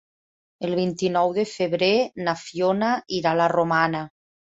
El 0.67 0.71
vint-i-nou 0.77 1.33
de 1.35 1.43
febrer 1.49 1.89
na 2.29 2.33
Fiona 2.45 2.89
irà 3.19 3.35
a 3.37 3.39
la 3.41 3.51
Romana. 3.55 4.01